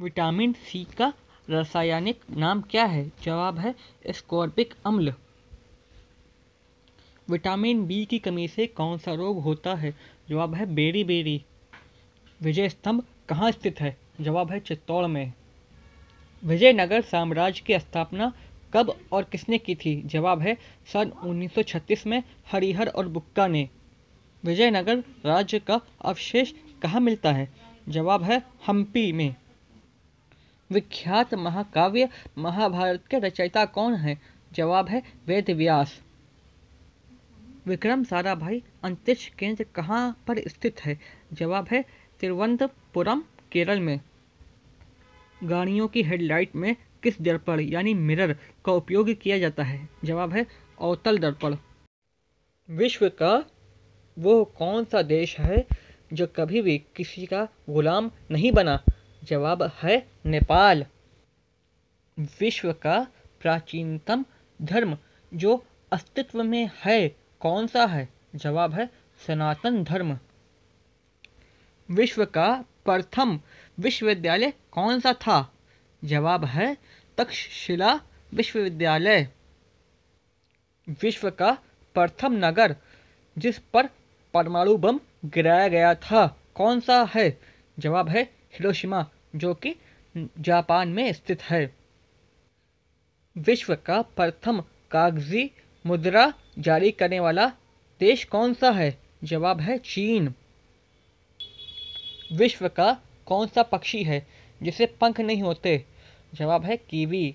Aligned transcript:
Vitamin 0.00 0.52
C 0.52 0.84
का 0.84 1.12
रासायनिक 1.50 2.20
नाम 2.30 2.60
क्या 2.60 2.84
है? 2.84 3.12
जवाब 3.22 3.58
है 3.58 3.74
स्कॉर्पिक 4.10 4.74
अम्ल। 4.86 5.14
विटामिन 7.30 7.86
बी 7.86 8.04
की 8.04 8.18
कमी 8.18 8.48
से 8.48 8.66
कौन 8.66 8.98
सा 8.98 9.14
रोग 9.14 9.42
होता 9.42 9.74
है? 9.74 9.94
जवाब 10.28 10.54
है 10.54 10.66
बेरी 10.66 11.04
बेरी। 11.04 11.44
विजय 12.42 12.68
स्तंभ 12.68 13.04
कहाँ 13.28 13.52
स्थित 13.52 13.80
है? 13.80 13.96
जवाब 14.20 14.50
है 14.50 14.60
चित्तौड़ 14.60 15.06
में। 15.06 15.32
विजयनगर 16.44 17.02
साम्राज्य 17.02 17.62
की 17.66 17.78
स्थापना 17.78 18.32
कब 18.74 19.00
और 19.12 19.24
किसने 19.24 19.58
की 19.58 19.74
थी? 19.74 20.02
जवाब 20.02 20.40
है 20.40 20.56
सन 20.92 21.12
1936 21.22 22.06
में 22.06 22.22
हरिहर 22.52 22.88
और 22.88 23.08
बुक्का 23.08 23.46
ने। 23.46 23.68
विजयनगर 24.44 24.98
राज्य 25.24 25.58
का 25.58 25.80
अवशेष 26.04 26.52
कहाँ 26.82 27.00
मिलता 27.00 27.32
है? 27.32 27.52
जवाब 27.88 28.22
है 28.22 28.42
हम्पी 28.66 29.12
में। 29.12 29.34
विख्यात 30.74 31.34
महाकाव्य 31.34 32.08
महाभारत 32.38 33.06
के 33.10 33.18
रचयिता 33.18 33.64
कौन 33.64 33.94
है? 33.94 34.20
जवाब 34.52 34.88
है 34.88 35.02
वेद 35.26 35.50
व्यास। 35.50 36.02
विक्रम 37.66 38.04
साराभाई, 38.04 38.62
अंतरिक्ष 38.84 39.28
केंद्र 39.28 39.64
कहाँ 39.74 40.24
पर 40.26 40.48
स्थित 40.48 40.80
है? 40.80 41.00
जवाब 41.32 41.68
है 41.70 41.84
तिरुवनंतपुरम, 42.20 43.24
केरल 43.52 43.80
में। 43.80 44.00
गाड़ियों 45.44 45.88
की 45.88 46.02
हेडलाइट 46.02 46.56
में 46.56 46.76
किस 47.02 47.22
दर्पण, 47.22 47.60
यानी 47.60 47.94
मिरर, 47.94 48.32
का 48.64 48.72
उपयोग 48.72 49.14
किया 49.14 49.38
जाता 49.38 49.62
है? 49.62 49.88
जवाब 50.04 50.32
है 50.32 50.46
अवतल 50.80 51.18
दर्पण। 51.18 51.56
विश्व 52.70 53.08
का 53.08 53.44
वो 54.18 54.44
कौन 54.44 54.84
सा 54.84 55.02
देश 55.02 55.40
है 55.40 55.66
जो 56.12 56.26
कभी 56.26 56.62
भी 56.62 56.78
किसी 56.78 57.26
का 57.26 57.48
गुलाम 57.70 58.10
नहीं 58.30 58.52
बना? 58.52 58.82
जवाब 59.24 59.72
है 59.82 60.10
नेपाल। 60.26 60.86
विश्व 62.18 62.72
का 62.72 63.06
प्राचीनतम 63.40 64.24
धर्म 64.62 64.98
जो 65.34 65.66
अस्तित्व 65.92 66.42
में 66.42 66.70
है, 66.84 67.08
कौन 67.40 67.66
सा 67.66 67.86
है? 67.86 68.08
जवाब 68.34 68.74
है 68.74 68.90
सनातन 69.26 69.84
धर्म। 69.84 70.18
विश्व 71.90 72.24
का 72.24 72.64
प्रथम 72.84 73.40
विश्वविद्यालय 73.78 74.50
कौन 74.50 75.00
सा 75.00 75.12
था? 75.12 75.52
जवाब 76.04 76.44
है 76.44 76.76
तक्षशिला 77.18 78.00
विश्वविद्यालय। 78.34 79.28
विश्व 80.88 81.30
का 81.30 81.58
प्रथम 81.94 82.32
नगर 82.32 82.76
जिस 83.38 83.58
पर 83.58 83.86
परमाणु 84.34 84.76
बम 84.76 85.00
गिराया 85.24 85.68
गया 85.68 85.94
था, 85.94 86.26
कौन 86.54 86.80
सा 86.80 87.10
है? 87.14 87.40
जवाब 87.78 88.08
है 88.08 88.22
हिरोशिमा। 88.22 89.10
जो 89.36 89.54
कि 89.54 89.74
जापान 90.38 90.88
में 90.88 91.12
स्थित 91.12 91.42
है। 91.42 91.74
विश्व 93.38 93.74
का 93.76 94.02
प्रथम 94.02 94.60
कागज़ी 94.90 95.50
मुद्रा 95.86 96.32
जारी 96.58 96.90
करने 96.90 97.20
वाला 97.20 97.46
देश 98.00 98.24
कौन 98.24 98.54
सा 98.54 98.70
है? 98.70 98.98
जवाब 99.24 99.60
है 99.60 99.78
चीन। 99.78 100.34
विश्व 102.32 102.68
का 102.68 103.00
कौन 103.26 103.46
सा 103.46 103.62
पक्षी 103.62 104.02
है 104.02 104.26
जिसे 104.62 104.86
पंख 104.86 105.20
नहीं 105.20 105.42
होते? 105.42 105.84
जवाब 106.34 106.64
है 106.64 106.76
कीवी। 106.76 107.34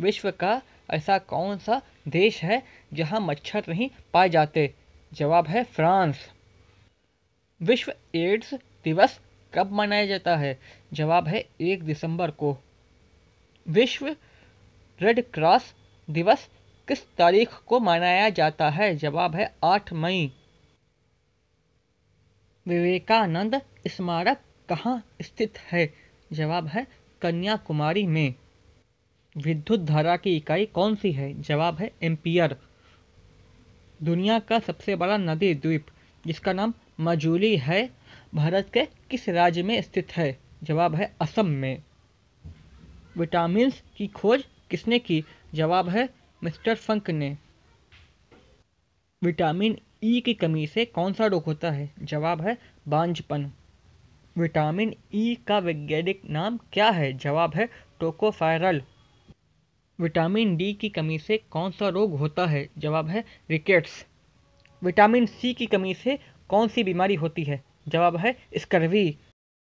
विश्व 0.00 0.30
का 0.30 0.62
ऐसा 0.90 1.18
कौन 1.18 1.58
सा 1.58 1.82
देश 2.08 2.42
है 2.42 2.62
जहाँ 2.92 3.20
मच्छर 3.20 3.64
नहीं 3.68 3.90
पाए 4.12 4.28
जाते? 4.28 4.74
जवाब 5.12 5.46
है 5.46 5.64
फ्रांस। 5.64 6.30
विश्व 7.62 7.92
एड्स 8.14 8.54
दिवस 8.54 9.20
कब 9.54 9.72
मनाया 9.72 10.06
जाता 10.06 10.36
है? 10.36 10.58
जवाब 10.92 11.28
है 11.28 11.48
एक 11.60 11.82
दिसंबर 11.82 12.30
को। 12.30 12.58
विश्व 13.68 14.16
रेड 15.02 15.24
क्रॉस 15.32 15.74
दिवस 16.10 16.48
किस 16.88 17.16
तारीख 17.16 17.52
को 17.54 17.80
मनाया 17.80 18.28
जाता 18.28 18.70
है? 18.70 18.96
जवाब 18.96 19.34
है 19.34 19.54
आठ 19.64 19.92
मई। 19.92 20.32
विवेकानंद 22.66 23.62
स्मारक 23.86 24.40
कहाँ 24.68 25.06
स्थित 25.22 25.58
है? 25.58 25.94
जवाब 26.32 26.66
है 26.66 26.86
कन्याकुमारी 27.22 28.06
में। 28.06 28.34
विद्युत 29.36 29.80
धारा 29.80 30.16
की 30.16 30.36
इकाई 30.36 30.66
कौन 30.66 30.94
सी 30.96 31.12
है? 31.12 31.42
जवाब 31.42 31.78
है 31.78 31.90
एम्पियर। 32.02 32.56
दुनिया 34.02 34.38
का 34.38 34.58
सबसे 34.58 34.96
बड़ा 34.96 35.16
नदी 35.16 35.54
द्वीप, 35.54 35.86
जिसका 36.26 36.52
नाम 36.52 36.74
मजूली 37.00 37.56
है। 37.56 37.97
भारत 38.34 38.70
के 38.74 38.84
किस 38.84 39.28
राज्य 39.28 39.62
में 39.62 39.82
स्थित 39.82 40.12
है? 40.12 40.38
जवाब 40.62 40.94
है 40.94 41.14
असम 41.20 41.46
में। 41.46 41.82
विटामिन 43.16 43.70
की 43.96 44.06
खोज 44.06 44.44
किसने 44.70 44.98
की? 44.98 45.24
जवाब 45.54 45.88
है 45.88 46.08
मिस्टर 46.44 46.74
फंक 46.74 47.10
ने। 47.10 47.36
विटामिन 49.24 49.78
ई 50.04 50.20
e 50.20 50.24
की 50.24 50.34
कमी 50.34 50.66
से 50.66 50.84
कौन 50.84 51.12
सा 51.12 51.26
रोग 51.26 51.44
होता 51.44 51.70
है? 51.70 51.90
जवाब 52.02 52.40
है 52.40 52.58
बांझपन। 52.88 53.52
विटामिन 54.38 54.94
ई 55.14 55.34
e 55.34 55.46
का 55.46 55.58
वैज्ञानिक 55.58 56.22
नाम 56.24 56.58
क्या 56.72 56.90
है? 56.90 57.12
जवाब 57.12 57.54
है 57.54 57.68
टोकोफायरल। 58.00 58.82
विटामिन 60.00 60.56
डी 60.56 60.74
की 60.74 60.88
कमी 60.88 61.18
से 61.18 61.38
कौन 61.38 61.70
सा 61.70 61.88
रोग 61.88 62.18
होता 62.18 62.46
है? 62.46 62.68
जवाब 62.78 63.08
है 63.08 63.24
रिकेट्स। 63.50 64.06
विटामिन 64.82 65.26
सी 65.26 65.54
की 65.54 65.66
कमी 65.66 65.94
से 65.94 66.18
कौन 66.48 66.68
सी 66.68 66.84
बीमारी 66.84 67.14
होती 67.14 67.44
है? 67.44 67.67
जवाब 67.88 68.16
है 68.16 68.36
स्कर्वी। 68.58 69.18